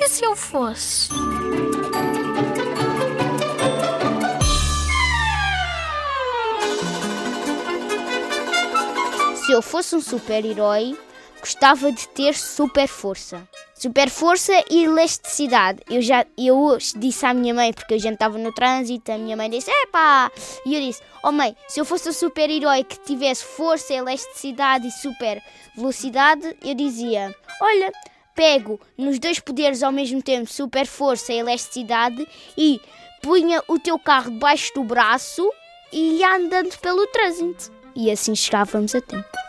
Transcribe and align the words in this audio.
E 0.00 0.08
se 0.08 0.24
eu 0.24 0.36
fosse? 0.36 1.08
Se 9.34 9.52
eu 9.52 9.60
fosse 9.60 9.96
um 9.96 10.00
super-herói, 10.00 10.96
gostava 11.40 11.90
de 11.90 12.06
ter 12.10 12.34
super 12.34 12.86
força. 12.86 13.42
Super 13.74 14.08
força 14.08 14.52
e 14.70 14.84
elasticidade. 14.84 15.80
Eu 15.90 16.00
já 16.00 16.24
eu 16.36 16.78
disse 16.94 17.26
à 17.26 17.34
minha 17.34 17.52
mãe, 17.52 17.72
porque 17.72 17.94
a 17.94 17.98
gente 17.98 18.14
estava 18.14 18.38
no 18.38 18.52
trânsito, 18.52 19.10
a 19.10 19.18
minha 19.18 19.36
mãe 19.36 19.50
disse: 19.50 19.68
Epá! 19.68 20.30
E 20.64 20.76
eu 20.76 20.80
disse: 20.80 21.02
Oh 21.24 21.32
mãe, 21.32 21.56
se 21.66 21.80
eu 21.80 21.84
fosse 21.84 22.08
um 22.08 22.12
super-herói 22.12 22.84
que 22.84 23.00
tivesse 23.00 23.44
força, 23.44 23.92
elasticidade 23.92 24.86
e 24.86 24.92
super 24.92 25.42
velocidade, 25.74 26.56
eu 26.62 26.74
dizia: 26.74 27.34
Olha, 27.60 27.92
pego 28.38 28.80
nos 28.96 29.18
dois 29.18 29.40
poderes 29.40 29.82
ao 29.82 29.90
mesmo 29.90 30.22
tempo, 30.22 30.48
super 30.48 30.86
força 30.86 31.32
e 31.32 31.40
elasticidade, 31.40 32.24
e 32.56 32.80
punha 33.20 33.60
o 33.66 33.80
teu 33.80 33.98
carro 33.98 34.30
debaixo 34.30 34.72
do 34.76 34.84
braço 34.84 35.50
e 35.92 36.20
ia 36.20 36.36
andando 36.36 36.78
pelo 36.78 37.04
trânsito. 37.08 37.72
E 37.96 38.08
assim 38.12 38.36
chegávamos 38.36 38.94
a 38.94 39.00
tempo. 39.00 39.47